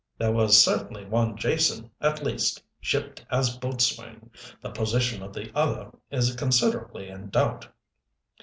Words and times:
There 0.17 0.31
was 0.31 0.59
certainly 0.59 1.05
one 1.05 1.37
Jason, 1.37 1.91
at 2.01 2.23
least, 2.23 2.63
shipped 2.79 3.23
as 3.29 3.55
boatswain 3.57 4.31
the 4.59 4.71
position 4.71 5.21
of 5.21 5.31
the 5.31 5.55
other 5.55 5.91
is 6.09 6.35
considerably 6.35 7.07
in 7.07 7.29
doubt. 7.29 7.67